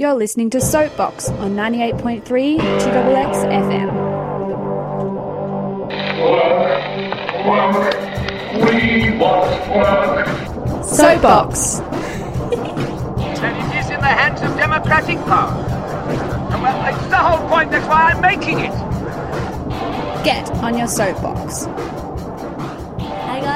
[0.00, 3.90] You're listening to Soapbox on 98.3 2XX FM.
[7.48, 7.94] Work,
[8.70, 10.84] we want work.
[10.84, 11.80] Soapbox.
[13.40, 15.64] and it is in the hands of democratic power.
[16.62, 18.70] Well, it's the whole point, that's why I'm making it.
[20.24, 21.66] Get on your soapbox.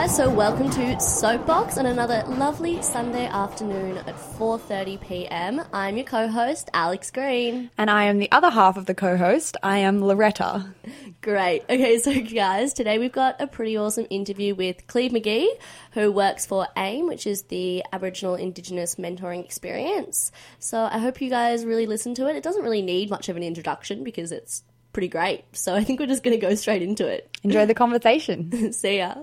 [0.03, 5.63] Guys, so welcome to Soapbox on another lovely Sunday afternoon at 4:30 p.m.
[5.73, 7.71] I'm your co-host Alex Green.
[7.79, 9.57] And I am the other half of the co host.
[9.63, 10.75] I am Loretta.
[11.21, 11.63] Great.
[11.71, 15.47] Okay, so guys, today we've got a pretty awesome interview with Cleve McGee,
[15.93, 20.33] who works for AIM, which is the Aboriginal Indigenous Mentoring Experience.
[20.59, 22.35] So I hope you guys really listen to it.
[22.35, 25.45] It doesn't really need much of an introduction because it's pretty great.
[25.53, 27.31] So I think we're just going to go straight into it.
[27.45, 28.73] Enjoy the conversation.
[28.73, 29.15] See ya.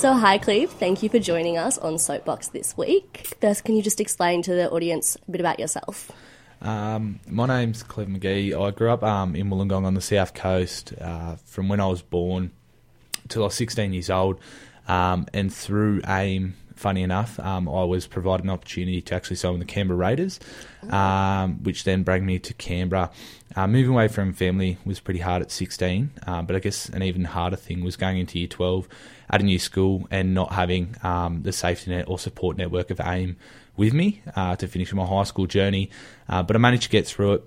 [0.00, 0.70] So, hi, Cleve.
[0.70, 3.36] Thank you for joining us on Soapbox this week.
[3.38, 6.10] First, can you just explain to the audience a bit about yourself?
[6.62, 8.58] Um, my name's Cleve McGee.
[8.58, 12.00] I grew up um, in Wollongong on the south coast uh, from when I was
[12.00, 12.50] born
[13.28, 14.40] till I was 16 years old.
[14.88, 19.52] Um, and through AIM, funny enough, um, I was provided an opportunity to actually sign
[19.52, 20.40] with the Canberra Raiders,
[20.88, 23.10] um, which then brought me to Canberra.
[23.56, 27.02] Uh, moving away from family was pretty hard at 16, uh, but I guess an
[27.02, 28.88] even harder thing was going into year 12
[29.28, 33.00] at a new school and not having um, the safety net or support network of
[33.00, 33.36] AIM
[33.76, 35.90] with me uh, to finish my high school journey.
[36.28, 37.44] Uh, but I managed to get through it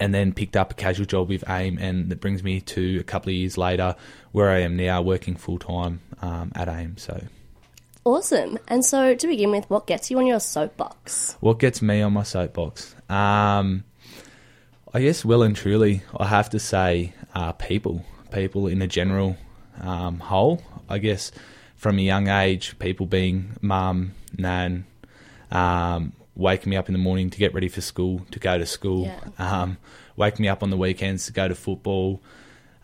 [0.00, 3.04] and then picked up a casual job with AIM, and that brings me to a
[3.04, 3.94] couple of years later
[4.32, 6.98] where I am now working full time um, at AIM.
[6.98, 7.22] So,
[8.04, 8.58] Awesome.
[8.66, 11.36] And so, to begin with, what gets you on your soapbox?
[11.40, 12.96] what gets me on my soapbox?
[13.08, 13.84] Um,
[14.94, 19.36] I guess, well and truly, I have to say, uh, people, people in a general
[19.80, 20.62] um, whole.
[20.88, 21.32] I guess
[21.76, 24.84] from a young age, people being mum, nan,
[25.50, 28.66] um, waking me up in the morning to get ready for school, to go to
[28.66, 29.62] school, Yeah.
[29.62, 29.78] um,
[30.16, 32.20] wake me up on the weekends to go to football.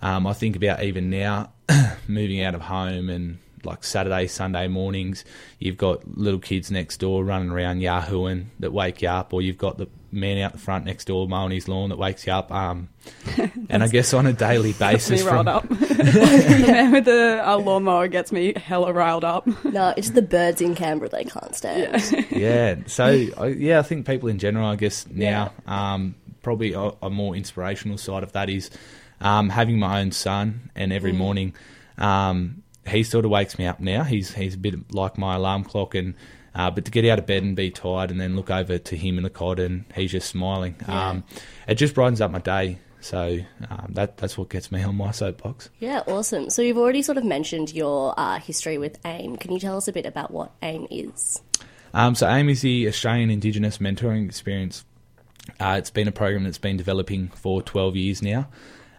[0.00, 1.52] Um, I think about even now
[2.08, 5.24] moving out of home and like Saturday, Sunday mornings,
[5.58, 9.58] you've got little kids next door running around yahooing that wake you up, or you've
[9.58, 12.50] got the man out the front next door mowing his lawn that wakes you up.
[12.50, 12.88] Um,
[13.68, 15.68] and I guess on a daily basis, me riled from, up.
[15.68, 19.46] the man with the uh, lawnmower gets me hella riled up.
[19.64, 22.26] No, it's the birds in Canberra they can't stand.
[22.30, 22.76] yeah.
[22.86, 27.10] So I, yeah, I think people in general, I guess now, um, probably a, a
[27.10, 28.70] more inspirational side of that is
[29.20, 31.54] um, having my own son, and every morning,
[31.98, 34.04] um, he sort of wakes me up now.
[34.04, 36.14] He's he's a bit like my alarm clock, and
[36.58, 38.96] uh, but to get out of bed and be tired, and then look over to
[38.96, 40.74] him in the cot, and he's just smiling.
[40.88, 41.22] Um,
[41.68, 42.80] it just brightens up my day.
[43.00, 43.38] So
[43.70, 45.70] um, that that's what gets me on my soapbox.
[45.78, 46.50] Yeah, awesome.
[46.50, 49.36] So, you've already sort of mentioned your uh, history with AIM.
[49.36, 51.40] Can you tell us a bit about what AIM is?
[51.94, 54.84] Um, so AIM is the Australian Indigenous Mentoring Experience.
[55.60, 58.48] Uh, it's been a program that's been developing for 12 years now.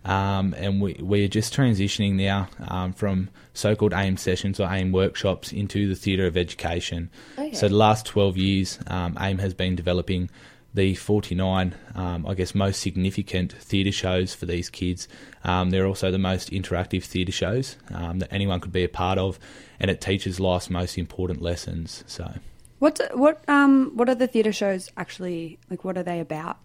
[0.05, 5.51] Um, and we, we're just transitioning now um, from so-called AIM sessions or AIM workshops
[5.51, 7.09] into the theatre of education.
[7.37, 7.53] Okay.
[7.53, 10.29] So the last 12 years, um, AIM has been developing
[10.73, 15.07] the 49, um, I guess, most significant theatre shows for these kids.
[15.43, 19.17] Um, they're also the most interactive theatre shows um, that anyone could be a part
[19.17, 19.39] of,
[19.79, 22.03] and it teaches life's most important lessons.
[22.07, 22.33] So.
[22.79, 25.83] What what um what are the theatre shows actually like?
[25.83, 26.59] What are they about?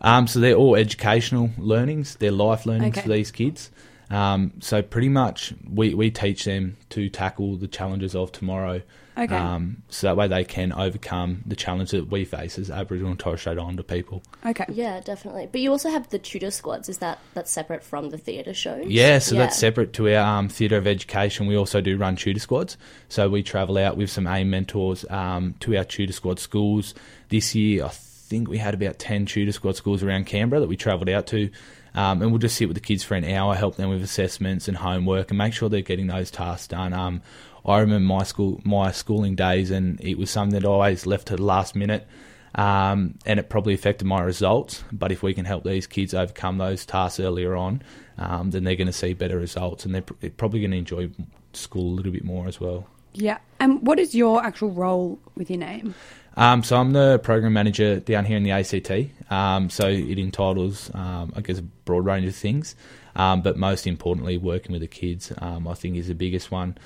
[0.00, 2.16] Um, so they're all educational learnings.
[2.16, 3.02] They're life learnings Okay.
[3.06, 3.70] for these kids.
[4.10, 8.80] Um, so pretty much we, we teach them to tackle the challenges of tomorrow.
[9.18, 9.34] Okay.
[9.34, 13.18] Um, so that way they can overcome the challenge that we face as Aboriginal and
[13.20, 14.22] Torres Strait Islander people.
[14.46, 14.64] Okay.
[14.68, 15.48] Yeah, definitely.
[15.50, 16.88] But you also have the tutor squads.
[16.88, 18.86] Is that that's separate from the theatre shows?
[18.86, 21.48] Yeah, so that's separate to our um, theatre of education.
[21.48, 22.76] We also do run tutor squads.
[23.08, 26.94] So we travel out with some AIM mentors um, to our tutor squad schools.
[27.28, 27.88] This year, I
[28.28, 31.50] think we had about 10 tutor squad schools around Canberra that we travelled out to.
[31.94, 34.68] Um, and we'll just sit with the kids for an hour, help them with assessments
[34.68, 36.92] and homework, and make sure they're getting those tasks done.
[36.92, 37.22] Um,
[37.64, 41.28] I remember my school, my schooling days, and it was something that I always left
[41.28, 42.06] to the last minute
[42.54, 44.84] um, and it probably affected my results.
[44.92, 47.82] But if we can help these kids overcome those tasks earlier on,
[48.18, 50.78] um, then they're going to see better results, and they're pr- they're probably going to
[50.78, 51.10] enjoy
[51.52, 52.86] school a little bit more as well.
[53.12, 53.38] Yeah.
[53.60, 55.94] And what is your actual role within AIM?
[56.38, 59.10] Um, so I'm the program manager down here in the ACT.
[59.28, 62.76] Um, so it entitles, um, I guess, a broad range of things,
[63.16, 66.78] um, but most importantly, working with the kids, um, I think, is the biggest one.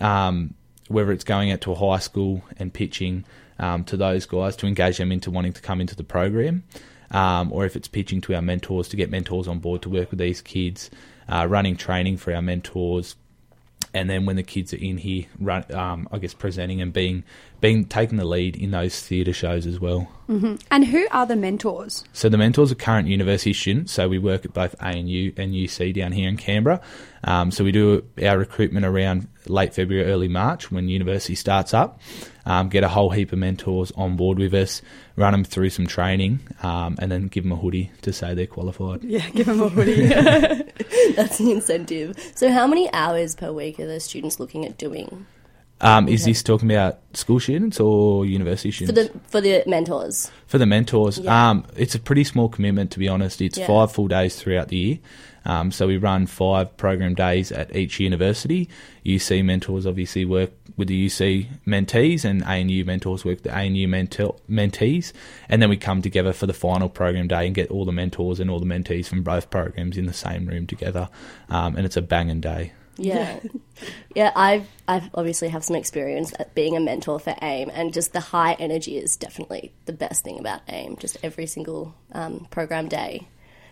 [0.00, 0.54] Um,
[0.86, 3.24] whether it's going out to a high school and pitching
[3.86, 6.64] to those guys to engage them into wanting to come into the program,
[7.12, 10.20] or if it's pitching to our mentors to get mentors on board to work with
[10.20, 10.90] these kids,
[11.28, 13.16] uh, running training for our mentors,
[13.94, 17.24] and then when the kids are in here, run, um, I guess presenting and being
[17.62, 20.08] been taking the lead in those theatre shows as well.
[20.70, 22.04] And who are the mentors?
[22.12, 23.92] So the mentors are current university students.
[23.92, 26.80] So we work at both ANU and UC down here in Canberra.
[27.24, 32.00] Um, so we do our recruitment around late February, early March when university starts up.
[32.46, 34.82] Um, get a whole heap of mentors on board with us,
[35.16, 38.46] run them through some training, um, and then give them a hoodie to say they're
[38.46, 39.04] qualified.
[39.12, 40.06] Yeah, give them a hoodie.
[41.14, 42.16] That's the incentive.
[42.34, 45.26] So, how many hours per week are the students looking at doing
[45.82, 49.10] Um, is this talking about school students or university students?
[49.10, 50.30] for the for the mentors?
[50.46, 51.50] For the mentors, Yeah.
[51.50, 53.40] um, it's a pretty small commitment to be honest.
[53.42, 53.66] It's Yeah.
[53.66, 54.98] five full days throughout the year.
[55.44, 58.68] Um, so we run five program days at each university.
[59.04, 63.88] UC mentors obviously work with the UC mentees, and ANU mentors work with the ANU
[63.88, 65.12] mentor- mentees.
[65.48, 68.38] And then we come together for the final program day and get all the mentors
[68.38, 71.08] and all the mentees from both programs in the same room together.
[71.50, 72.72] Um, and it's a banging day.
[72.96, 73.40] Yeah,
[74.14, 74.32] yeah.
[74.36, 78.20] I've I've obviously have some experience at being a mentor for AIM, and just the
[78.20, 80.96] high energy is definitely the best thing about AIM.
[80.98, 83.26] Just every single um, program day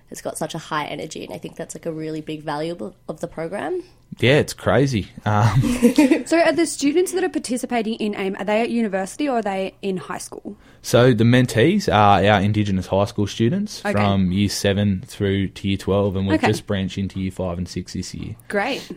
[0.08, 2.76] has got such a high energy, and I think that's like a really big value
[2.80, 3.82] of- of the program.
[4.18, 5.06] Yeah, it's crazy.
[5.24, 5.60] Um,
[6.26, 9.42] so, are the students that are participating in AIM, are they at university or are
[9.42, 10.56] they in high school?
[10.82, 13.92] So the mentees are our Indigenous high school students Okay.
[13.92, 16.48] from year seven through to year twelve, and we've Okay.
[16.48, 18.34] just branched into year five and six this year.
[18.48, 18.90] Great.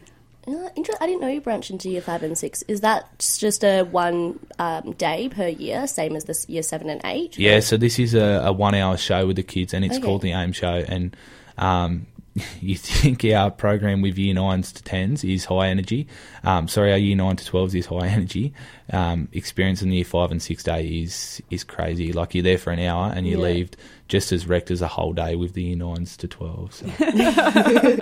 [0.45, 2.63] Uh, inter- I didn't know you branched into year five and six.
[2.63, 6.99] Is that just a one um, day per year, same as this year seven and
[7.05, 7.37] eight?
[7.39, 10.03] Yeah, so this is a, a one-hour show with the kids, and it's Okay.
[10.05, 10.83] called the AIM Show.
[10.87, 11.15] And
[11.57, 12.07] um,
[12.61, 16.07] you think our program with year nines to tens is high energy?
[16.43, 18.53] Um, sorry, our year nine to twelves is high energy.
[18.91, 22.11] Um, experience in the year five and six day is is crazy.
[22.13, 23.43] Like you're there for an hour and you Yeah.
[23.43, 23.69] leave
[24.07, 26.73] just as wrecked as a whole day with the year nines to twelve.
[26.73, 26.87] So.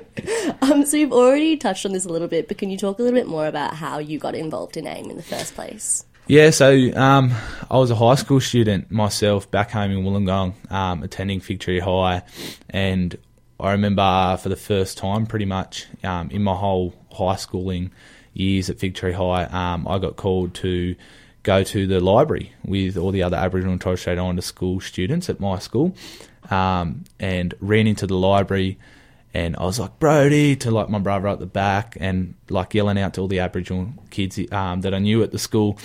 [0.61, 3.01] Um, so you've already touched on this a little bit, but can you talk a
[3.01, 6.05] little bit more about how you got involved in AIM in the first place?
[6.27, 7.31] Yeah, so um,
[7.69, 12.21] I was a high school student myself back home in Wollongong, um, attending Victory High,
[12.69, 13.17] and
[13.61, 17.91] I remember for the first time, pretty much um, in my whole high schooling
[18.33, 20.95] years at Victory High, um, I got called to
[21.43, 25.29] go to the library with all the other Aboriginal and Torres Strait Islander school students
[25.29, 25.95] at my school,
[26.49, 28.79] um, and ran into the library.
[29.33, 32.99] And I was like, Brody, to like my brother at the back, and like yelling
[32.99, 35.77] out to all the Aboriginal kids um, that I knew at the school.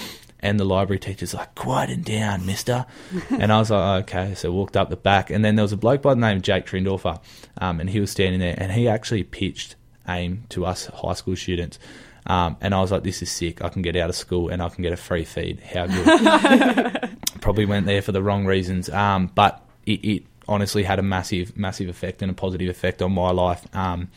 [0.47, 2.87] And the library teacher's like, quieten down, mister.
[3.31, 4.35] and I was like, okay.
[4.37, 5.29] So I walked up the back.
[5.29, 7.21] And then there was a bloke by the name of Jake Trindorfer.
[7.59, 8.55] Um, and he was standing there.
[8.57, 9.75] And he actually pitched
[10.09, 11.81] AIM to us high school students.
[12.27, 13.61] Um, and I was like, this is sick.
[13.61, 15.59] I can get out of school and I can get a free feed.
[15.61, 17.19] How good.
[17.41, 18.89] Probably went there for the wrong reasons.
[18.89, 23.11] Um, but it, it honestly had a massive, massive effect and a positive effect on
[23.11, 23.67] my life.
[23.75, 24.11] Um,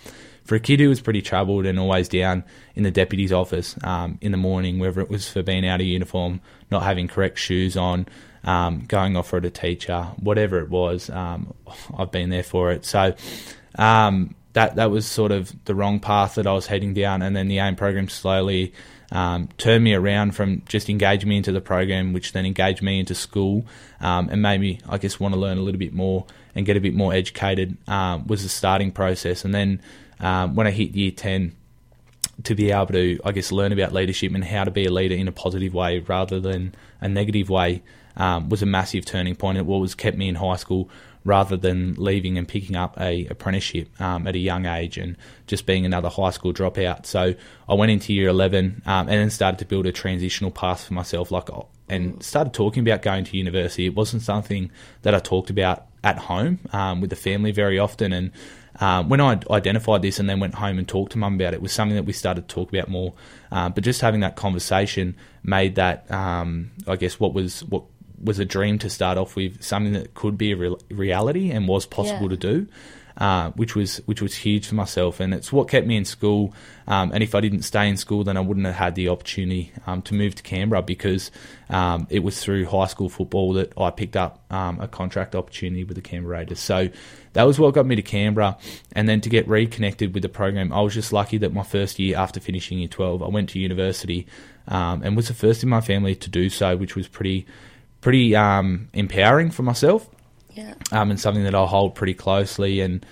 [0.44, 2.44] for a kid who was pretty troubled and always down
[2.76, 5.86] in the deputy's office um, in the morning, whether it was for being out of
[5.86, 6.42] uniform,
[6.72, 8.08] not having correct shoes on,
[8.44, 11.54] um, going off at a teacher, whatever it was, um,
[11.98, 12.86] I've been there for it.
[12.86, 13.14] So
[13.78, 17.36] um, that that was sort of the wrong path that I was heading down, and
[17.36, 18.74] then the AIM program slowly
[19.12, 23.00] um, turned me around from just engaging me into the program, which then engaged me
[23.00, 23.66] into school
[24.00, 26.26] um, and made me, I guess, want to learn a little bit more
[26.56, 27.78] and get a bit more educated.
[27.88, 29.82] Was the starting process, and then
[30.20, 31.56] um, when I hit year ten,
[32.44, 35.16] to be able to, I guess, learn about leadership and how to be a leader
[35.16, 37.82] in a positive way rather than a negative way
[38.16, 39.58] um, was a massive turning point.
[39.58, 40.90] It was kept me in high school
[41.26, 45.66] rather than leaving and picking up a apprenticeship um, at a young age and just
[45.66, 47.06] being another high school dropout.
[47.06, 47.36] So
[47.68, 50.94] I went into year 11 um, and then started to build a transitional path for
[50.94, 51.50] myself, like
[51.90, 53.86] and started talking about going to university.
[53.86, 54.72] It wasn't something
[55.02, 58.32] that I talked about at home um, with the family very often, and
[58.82, 61.62] um, when I identified this and then went home and talked to mum about it,
[61.62, 63.14] was something that we started to talk about more.
[63.52, 67.84] Um, but just having that conversation made that, um, I guess, what was what
[68.22, 71.68] was a dream to start off with, something that could be a re- reality and
[71.68, 72.36] was possible Yeah.
[72.36, 72.68] to do.
[73.20, 76.54] Uh, which was which was huge for myself, and it's what kept me in school.
[76.88, 79.74] Um, and if I didn't stay in school, then I wouldn't have had the opportunity
[79.86, 81.30] um, to move to Canberra because
[81.70, 85.84] um, it was through high school football that I picked up um, a contract opportunity
[85.84, 86.62] with the Canberra Raiders.
[86.62, 86.88] So
[87.34, 88.58] that was what got me to Canberra,
[88.94, 90.72] and then to get reconnected with the program.
[90.72, 93.60] I was just lucky that my first year after finishing year twelve, I went to
[93.60, 94.28] university
[94.70, 97.46] um, and was the first in my family to do so, which was pretty
[98.00, 100.10] pretty um, empowering for myself
[100.54, 100.74] Yeah.
[100.92, 102.82] um, and something that I hold pretty closely.
[102.82, 103.06] And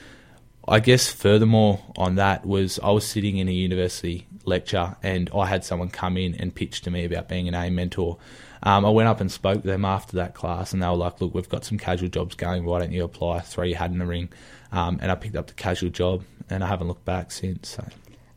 [0.67, 5.45] I guess furthermore on that was I was sitting in a university lecture and I
[5.45, 8.17] had someone come in and pitch to me about being an A mentor.
[8.63, 11.21] Um, I went up and spoke to them after that class, and they were like,
[11.21, 12.65] "Look, we've got some casual jobs going.
[12.65, 13.41] Why don't you apply?
[13.41, 14.29] Throw your hat in the ring."
[14.71, 17.69] Um, and I picked up the casual job, and I haven't looked back since.
[17.69, 17.85] So.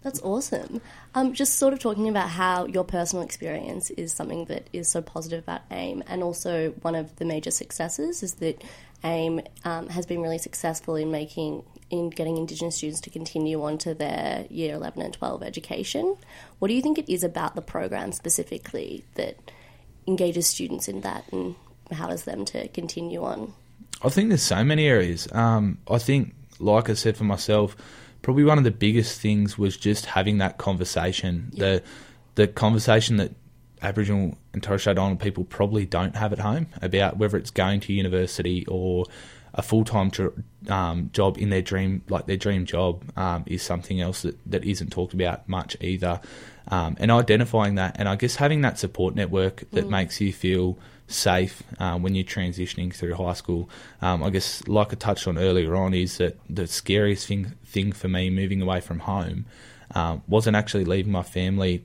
[0.02, 0.80] That's awesome.
[1.14, 5.02] Um, just sort of talking about how your personal experience is something that is so
[5.02, 8.62] positive about AIM, and also one of the major successes is that
[9.04, 13.76] AIM um, has been really successful in making in getting Indigenous students to continue on
[13.78, 16.16] to their year eleven and twelve education.
[16.58, 19.36] What do you think it is about the program specifically that
[20.06, 21.56] engages students in that and
[21.90, 23.54] empowers them to continue on?
[24.02, 25.28] I think there's so many areas.
[25.32, 27.76] Um, I think, like I said for myself,
[28.22, 31.50] probably one of the biggest things was just having that conversation.
[31.54, 31.82] The
[32.36, 33.32] the conversation that
[33.82, 37.80] Aboriginal and Torres Strait Islander people probably don't have at home about whether it's going
[37.80, 39.06] to university or
[39.54, 40.10] a full time
[40.68, 44.64] um, job in their dream, like their dream job, um, is something else that, that
[44.64, 46.20] isn't talked about much either.
[46.68, 50.78] Um, and identifying that, and I guess having that support network that makes you feel
[51.08, 53.68] safe uh, when you're transitioning through high school.
[54.00, 57.92] Um, I guess, like I touched on earlier on, is that the scariest thing thing
[57.92, 59.46] for me moving away from home
[59.94, 61.82] um, wasn't actually leaving my family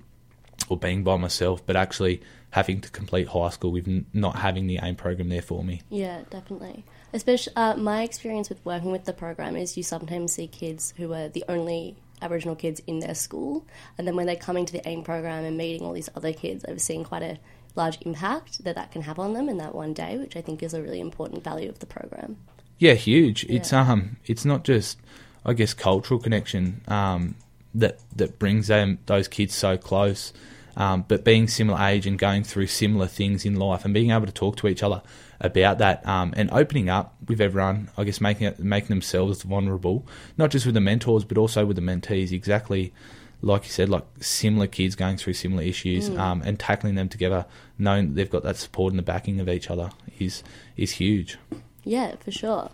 [0.69, 4.67] or being by myself, but actually having to complete high school with n- not having
[4.67, 5.81] the AIM program there for me.
[5.89, 6.85] Yeah, definitely.
[7.13, 11.13] Especially uh, my experience with working with the program is you sometimes see kids who
[11.13, 13.65] are the only Aboriginal kids in their school,
[13.97, 16.63] and then when they're coming to the AIM program and meeting all these other kids,
[16.65, 17.37] I've seen quite a
[17.75, 20.63] large impact that that can have on them in that one day, which I think
[20.63, 22.37] is a really important value of the program.
[22.77, 23.45] Yeah, huge.
[23.45, 24.97] It's um, it's not just,
[25.45, 27.35] I guess, cultural connection um,
[27.73, 30.33] that that brings them those kids so close,
[30.75, 34.25] um, but being similar age and going through similar things in life and being able
[34.25, 35.01] to talk to each other
[35.39, 37.89] about that um, and opening up with everyone.
[37.97, 40.05] I guess making it making themselves vulnerable,
[40.37, 42.31] not just with the mentors but also with the mentees.
[42.31, 42.93] Exactly
[43.41, 47.45] like you said, like similar kids going through similar issues um, and tackling them together,
[47.77, 50.43] knowing that they've got that support and the backing of each other is
[50.77, 51.37] is huge.
[51.83, 52.71] Yeah, for sure.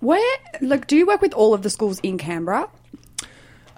[0.00, 2.68] Where, like, do you work with all of the schools in Canberra?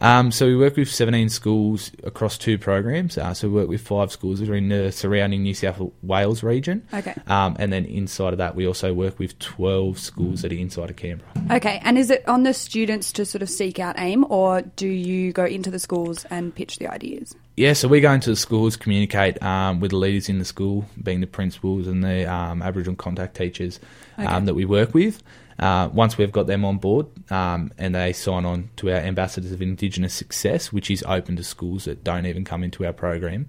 [0.00, 3.16] Um, so we work with 17 schools across two programs.
[3.18, 6.42] Uh, so we work with five schools that are in the surrounding New South Wales
[6.42, 6.86] region.
[6.92, 7.14] Okay.
[7.26, 10.90] Um, and then inside of that, we also work with 12 schools that are inside
[10.90, 11.30] of Canberra.
[11.50, 14.88] Okay, and is it on the students to sort of seek out AIM, or do
[14.88, 17.34] you go into the schools and pitch the ideas?
[17.56, 20.84] Yeah, so we go into the schools, communicate um, with the leaders in the school,
[21.02, 23.80] being the principals and the um, Aboriginal contact teachers
[24.18, 25.22] um, that we work with.
[25.58, 29.52] Uh, once we've got them on board um, and they sign on to our Ambassadors
[29.52, 33.48] of Indigenous Success, which is open to schools that don't even come into our program.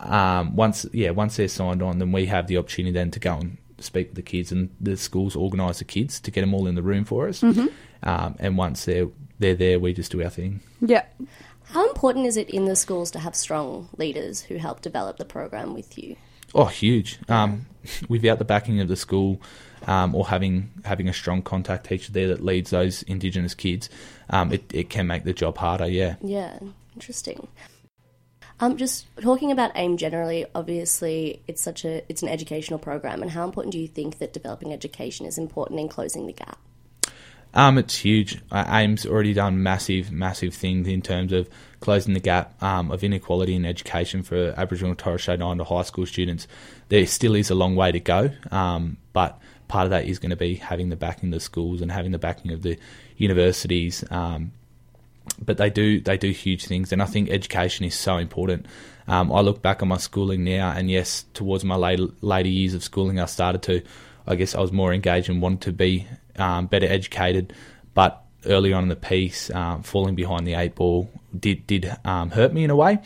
[0.00, 3.34] Um, once, yeah, once they're signed on, then we have the opportunity then to go
[3.34, 6.66] and speak with the kids, and the schools organise the kids to get them all
[6.66, 7.42] in the room for us.
[8.02, 10.60] Um, and once they're they're there, we just do our thing.
[10.80, 11.04] Yeah.
[11.64, 15.24] How important is it in the schools to have strong leaders who help develop the
[15.24, 16.16] program with you?
[16.54, 17.18] Oh, huge!
[17.28, 17.66] Um,
[18.08, 19.40] without the backing of the school,
[19.86, 23.88] um, or having having a strong contact teacher there that leads those Indigenous kids,
[24.30, 25.86] um, it it can make the job harder.
[25.86, 26.16] Yeah.
[26.22, 26.58] Yeah,
[26.94, 27.48] interesting.
[28.62, 33.30] Um, just talking about AIM generally, obviously it's such a it's an educational program, and
[33.30, 36.58] how important do you think that developing education is important in closing the gap?
[37.52, 38.40] Um, it's huge.
[38.52, 41.48] AIM's already done massive, massive things in terms of
[41.80, 45.82] closing the gap um, of inequality in education for Aboriginal and Torres Strait Islander high
[45.82, 46.46] school students.
[46.88, 50.30] There still is a long way to go, um, but part of that is going
[50.30, 52.78] to be having the backing of the schools and having the backing of the
[53.16, 54.04] universities.
[54.10, 54.52] Um,
[55.42, 58.66] but they do they do huge things, and I think education is so important.
[59.06, 62.74] Um, I look back on my schooling now, and yes, towards my later later years
[62.74, 63.82] of schooling, I started to,
[64.30, 66.06] I guess, I was more engaged and wanted to be
[66.36, 67.52] um, better educated.
[67.94, 72.30] But early on in the piece, um, falling behind the eight ball did did um,
[72.30, 72.98] hurt me in a way.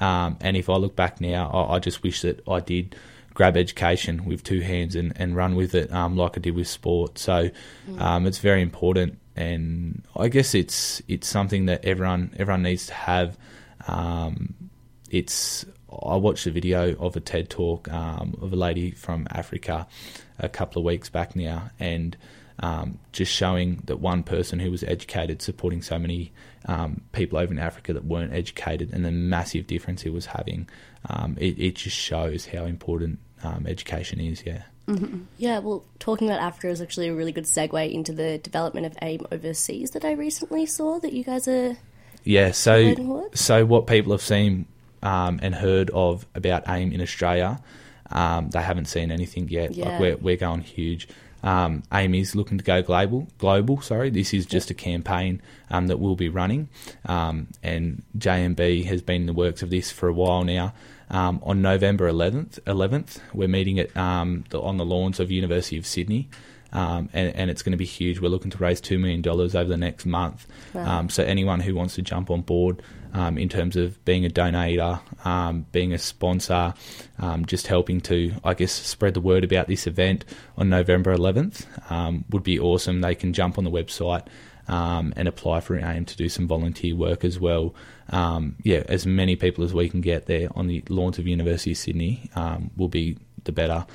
[0.00, 2.94] Um, and if I look back now, I, I just wish that I did
[3.34, 6.68] grab education with two hands and, and run with it um, like I did with
[6.68, 7.18] sport.
[7.18, 7.50] So
[7.98, 12.94] um, it's very important, and I guess it's it's something that everyone everyone needs to
[12.94, 13.38] have.
[13.88, 14.54] Um,
[15.10, 19.86] it's I watched a video of a TED talk um, of a lady from Africa
[20.38, 22.16] a couple of weeks back now, and
[22.60, 26.32] um, just showing that one person who was educated supporting so many
[26.66, 30.68] um, people over in Africa that weren't educated, and the massive difference it was having.
[31.08, 34.44] Um, it, it just shows how important um, education is.
[34.44, 34.62] Yeah.
[35.36, 38.96] Yeah, well, talking about Africa is actually a really good segue into the development of
[39.02, 41.76] AIM overseas that I recently saw that you guys are.
[42.22, 43.36] Yeah, so what?
[43.36, 44.66] so what people have seen
[45.02, 47.60] um, and heard of about AIM in Australia,
[48.10, 49.74] um, they haven't seen anything yet.
[49.74, 49.88] Yeah.
[49.88, 51.08] Like we're we're going huge.
[51.42, 53.28] Um, AIM is looking to go global.
[53.38, 54.10] Global, sorry.
[54.10, 56.68] This is just a campaign um, that we'll be running,
[57.04, 60.72] um, and JMB has been in the works of this for a while now.
[61.10, 65.78] Um, on November 11th, 11th, we're meeting at um, the, on the lawns of University
[65.78, 66.28] of Sydney.
[66.72, 68.20] Um, and, and it's going to be huge.
[68.20, 70.46] We're looking to raise $2 million over the next month.
[70.74, 70.98] Wow.
[70.98, 72.82] Um, so, anyone who wants to jump on board
[73.14, 76.74] um, in terms of being a donator, um, being a sponsor,
[77.18, 80.24] um, just helping to, I guess, spread the word about this event
[80.58, 83.00] on November 11th um, would be awesome.
[83.00, 84.26] They can jump on the website
[84.68, 87.74] um, and apply for AIM to do some volunteer work as well.
[88.10, 91.72] Um, yeah, as many people as we can get there on the lawns of University
[91.72, 93.86] of Sydney um, will be the better.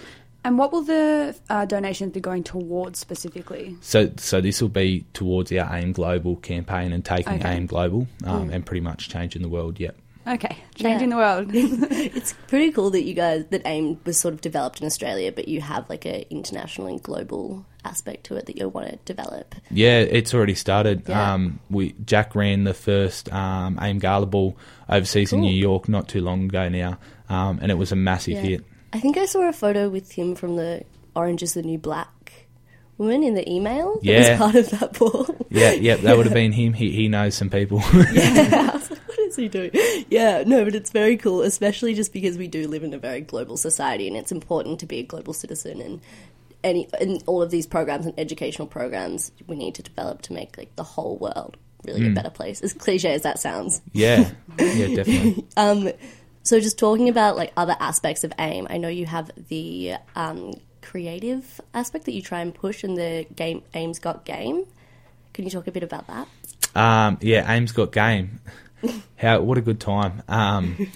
[0.44, 3.78] And what will the uh, donations be going towards specifically?
[3.82, 7.56] So, so this will be towards our AIM Global campaign and taking Okay.
[7.56, 9.80] AIM Global um, and pretty much changing the world.
[9.80, 9.96] Yep.
[10.28, 11.16] Okay, changing Yeah.
[11.16, 11.50] the world.
[11.92, 15.48] it's pretty cool that you guys that AIM was sort of developed in Australia, but
[15.48, 19.56] you have like a international and global aspect to it that you want to develop.
[19.72, 21.04] Yeah, it's already started.
[21.08, 21.34] Yeah.
[21.34, 24.56] Um, we Jack ran the first um, AIM Gala Ball
[24.88, 27.00] overseas in New York not too long ago now,
[27.30, 28.42] um, and it was a massive Yeah.
[28.42, 28.66] hit.
[28.94, 30.84] I think I saw a photo with him from the
[31.16, 32.34] Orange is the New Black
[33.00, 33.96] woman in the email.
[33.96, 34.30] That Yeah.
[34.30, 35.36] was part of that ball.
[35.50, 36.74] Yeah, yeah, that would have been him.
[36.74, 37.80] He he knows some people.
[37.80, 38.92] what
[39.36, 39.72] he doing?
[40.10, 43.22] Yeah, no, but it's very cool, especially just because we do live in a very
[43.22, 45.80] global society, and it's important to be a global citizen.
[45.80, 46.02] And
[46.64, 50.58] any and all of these programs and educational programs we need to develop to make
[50.58, 52.62] like the whole world really a better place.
[52.62, 53.82] As cliche as that sounds.
[53.94, 55.46] yeah, yeah, definitely.
[55.58, 55.92] Um,
[56.44, 60.54] so just talking about like other aspects of AIM, I know you have the um,
[60.82, 64.66] creative aspect that you try and push in the game AIM's Got Game.
[65.34, 66.28] Can you talk a bit about that?
[66.76, 68.40] Um, yeah, Aim's got game.
[69.18, 70.24] How what a good time.
[70.28, 70.88] Um,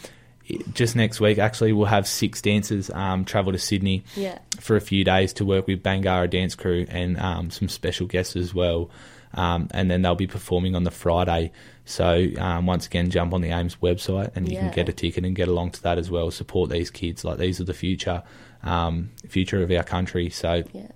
[0.74, 4.40] just next week, actually, we'll have six dancers um, travel to Sydney Yeah.
[4.60, 8.36] for a few days to work with Bangarra Dance Crew and um, some special guests
[8.36, 8.90] as well.
[9.34, 11.52] Um, and then they'll be performing on the Friday.
[11.84, 14.62] So um, once again, jump on the AIM's website and you Yeah.
[14.62, 16.32] can get a ticket and get along to that as well.
[16.32, 17.26] Support these kids.
[17.26, 18.24] Like these are the future,
[18.64, 20.30] um, future of our country.
[20.30, 20.88] So Yeah.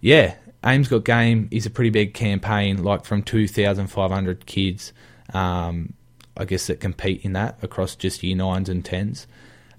[0.00, 0.34] yeah,
[0.64, 4.92] AIM's Got Game is a pretty big campaign, like from 2,500 kids,
[5.32, 5.94] um,
[6.36, 9.26] I guess, that compete in that across just year nines and tens.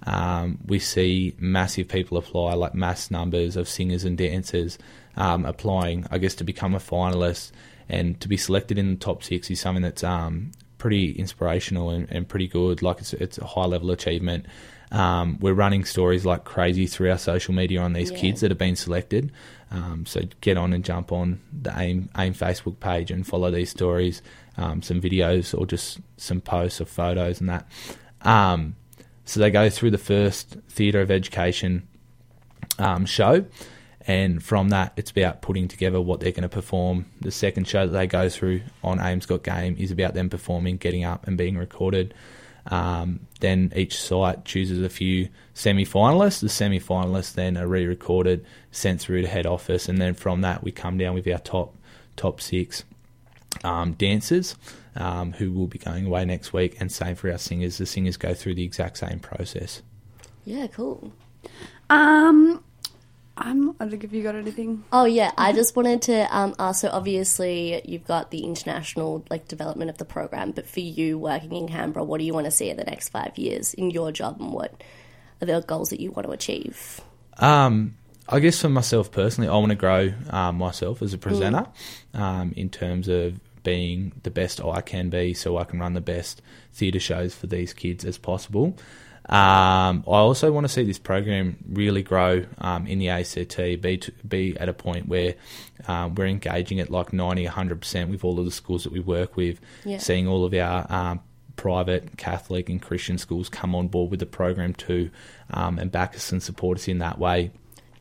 [0.05, 4.77] Um, we see massive people apply, like mass numbers of singers and dancers
[5.15, 7.51] um, applying, I guess, to become a finalist
[7.87, 12.07] and to be selected in the top six is something that's um, pretty inspirational and,
[12.11, 12.81] and pretty good.
[12.81, 14.45] Like it's, it's a high level achievement.
[14.91, 18.17] Um, we're running stories like crazy through our social media on these Yeah.
[18.17, 19.31] kids that have been selected.
[19.71, 23.71] Um, so get on and jump on the AIM, AIM Facebook page and follow these
[23.71, 24.21] stories,
[24.57, 27.67] um, some videos or just some posts or photos and that.
[28.21, 28.75] Um,
[29.25, 31.87] so they go through the first theatre of education
[32.77, 33.45] um, show,
[34.05, 37.05] and from that, it's about putting together what they're going to perform.
[37.21, 40.77] The second show that they go through on AIM's Got Game is about them performing,
[40.77, 42.13] getting up, and being recorded.
[42.67, 46.41] Um, then each site chooses a few semi finalists.
[46.41, 50.41] The semi finalists then are re recorded, sent through to head office, and then from
[50.41, 51.75] that, we come down with our top
[52.15, 52.83] top six
[53.63, 54.55] um, dancers
[54.95, 57.77] um, who will be going away next week, and same for our singers.
[57.77, 59.81] The singers go through the exact same process.
[60.45, 61.11] Yeah, cool.
[61.89, 62.63] Um,
[63.37, 63.71] I'm.
[63.79, 64.83] I don't if you got anything.
[64.91, 66.81] Oh yeah, I just wanted to um, ask.
[66.81, 71.53] So obviously, you've got the international like development of the program, but for you working
[71.53, 74.11] in Canberra, what do you want to see in the next five years in your
[74.11, 74.83] job, and what
[75.41, 77.01] are the goals that you want to achieve?
[77.37, 77.95] Um,
[78.27, 81.67] I guess for myself personally, I want to grow um, myself as a presenter
[82.13, 86.01] um, in terms of being the best I can be so I can run the
[86.01, 86.41] best
[86.73, 88.77] theatre shows for these kids as possible.
[89.29, 93.97] Um, I also want to see this program really grow um, in the ACT, be,
[93.99, 95.35] to, be at a point where
[95.87, 99.37] um, we're engaging at like 90, 100% with all of the schools that we work
[99.37, 99.97] with, Yeah.
[99.99, 101.21] seeing all of our um,
[101.55, 105.09] private Catholic and Christian schools come on board with the program too
[105.51, 107.51] um, and back us and support us in that way.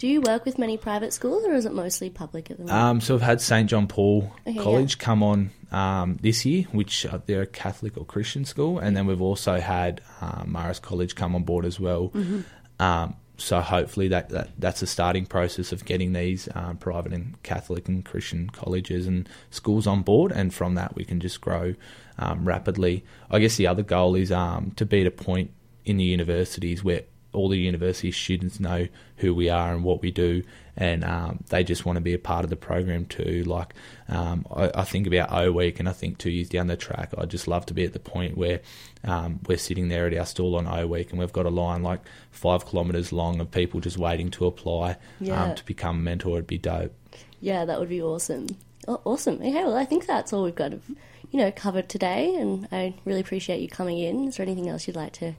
[0.03, 2.83] Do you work with many private schools, or is it mostly public at the moment?
[2.83, 7.07] Um, so I've had St John Paul Okay, College come on um, this year, which
[7.07, 11.15] uh, they're a Catholic or Christian school, and then we've also had um, Morris College
[11.15, 12.09] come on board as well.
[12.09, 12.41] Mm-hmm.
[12.83, 17.41] Um, so hopefully that, that that's a starting process of getting these um, private and
[17.45, 21.77] Catholic and Christian colleges and schools on board, and from that we can just grow
[22.19, 23.05] um, rapidly.
[23.31, 25.53] I guess the other goal is um, to be at a point
[25.85, 30.11] in the universities where all the university students know who we are and what we
[30.11, 30.43] do,
[30.77, 33.43] and um, they just want to be a part of the program too.
[33.45, 33.75] Like
[34.09, 37.13] um, I, I think about O Week, and I think two years down the track,
[37.17, 38.61] I'd just love to be at the point where
[39.05, 41.83] um, we're sitting there at our stall on O Week, and we've got a line
[41.83, 45.43] like five kilometres long of people just waiting to apply Yeah.
[45.45, 46.37] um, to become a mentor.
[46.37, 46.95] It'd be dope.
[47.41, 48.47] yeah, that would be awesome.
[48.89, 49.37] Oh, awesome.
[49.37, 53.21] Okay, well, I think that's all we've got, you know, covered today, and I really
[53.21, 54.27] appreciate you coming in.
[54.29, 55.35] Is there anything else you'd like to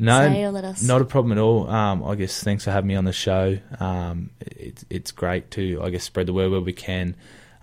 [0.00, 0.82] No, say or let us?
[0.82, 1.68] not a problem at all.
[1.70, 3.58] Um, I guess thanks for having me on the show.
[3.78, 7.14] Um, it's it's great to I guess spread the word where we can,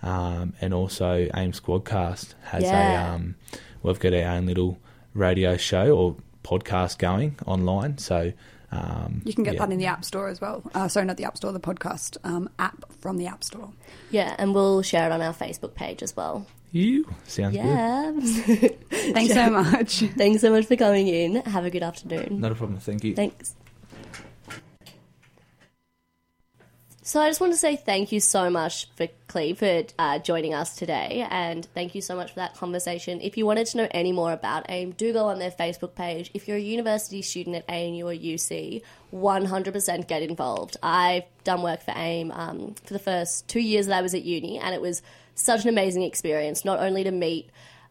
[0.02, 3.10] um, and also AIM Squadcast has Yeah.
[3.12, 3.34] a um,
[3.82, 4.78] we've got our own little
[5.14, 7.98] radio show or podcast going online.
[7.98, 8.32] So
[8.70, 9.60] um, You can get yeah.
[9.66, 10.62] that in the App Store as well.
[10.74, 13.72] Uh, sorry, not the App Store, the podcast um, app from the App Store.
[14.10, 16.46] Yeah, and we'll share it on our Facebook page as well.
[16.70, 17.64] You sounds good.
[17.64, 18.12] Yeah.
[19.12, 20.00] Thanks so much.
[20.16, 21.36] Thanks so much for coming in.
[21.36, 22.40] Have a good afternoon.
[22.40, 22.78] Not a problem.
[22.78, 23.14] Thank you.
[23.14, 23.54] Thanks.
[27.08, 30.52] So I just want to say thank you so much for Cleve for uh, joining
[30.52, 33.22] us today, and thank you so much for that conversation.
[33.22, 36.30] If you wanted to know any more about AIM, do go on their Facebook page.
[36.34, 38.82] If you're a university student at ANU or UC,
[39.14, 40.76] 100% get involved.
[40.82, 44.24] I've done work for AIM um, for the first two years that I was at
[44.24, 45.00] uni, and it was
[45.40, 46.64] such an amazing experience.
[46.64, 47.50] Not only to meet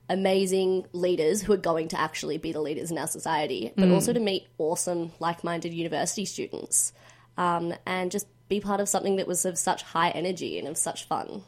[0.10, 4.14] amazing leaders who are going to actually be the leaders in our society, but also
[4.14, 6.94] to meet awesome, like minded university students
[7.38, 10.78] um, and just be part of something that was of such high energy and of
[10.78, 11.44] such fun.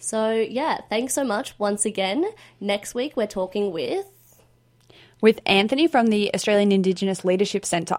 [0.00, 2.24] So, yeah, thanks so much once again.
[2.60, 4.06] Next week, we're talking with,
[5.20, 7.96] With Anthony from the Australian Indigenous Leadership Centre.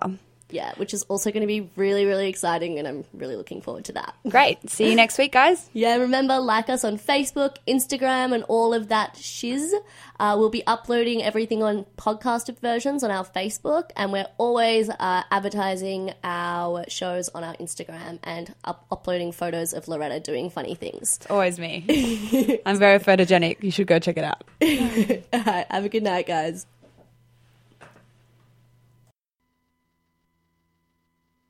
[0.50, 3.86] Yeah, which is also going to be really, really exciting, and I'm really looking forward
[3.86, 4.16] to that.
[4.28, 4.70] Great.
[4.70, 5.70] See you next week, guys.
[5.74, 9.74] Yeah, remember, like us on Facebook, Instagram, and all of that shiz.
[10.20, 15.24] Uh, we'll be uploading everything on podcasted versions on our Facebook, and we're always uh,
[15.32, 21.20] advertising our shows on our Instagram and up- uploading photos of Loretta doing funny things.
[21.30, 22.60] Always me.
[22.66, 23.64] I'm very photogenic.
[23.64, 24.44] You should go check it out.
[25.34, 26.66] All right, have a good night, guys.